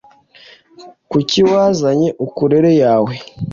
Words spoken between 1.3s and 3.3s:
wazanye ukulele yawe?